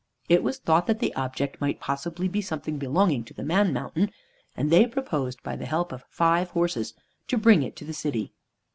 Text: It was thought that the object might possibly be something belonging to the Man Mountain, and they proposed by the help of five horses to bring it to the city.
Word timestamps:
It 0.27 0.41
was 0.41 0.57
thought 0.57 0.87
that 0.87 0.97
the 0.97 1.13
object 1.13 1.61
might 1.61 1.79
possibly 1.79 2.27
be 2.27 2.41
something 2.41 2.79
belonging 2.79 3.23
to 3.25 3.35
the 3.35 3.43
Man 3.43 3.71
Mountain, 3.71 4.09
and 4.57 4.71
they 4.71 4.87
proposed 4.87 5.43
by 5.43 5.55
the 5.55 5.67
help 5.67 5.91
of 5.91 6.05
five 6.09 6.49
horses 6.49 6.95
to 7.27 7.37
bring 7.37 7.61
it 7.61 7.75
to 7.75 7.85
the 7.85 7.93
city. 7.93 8.31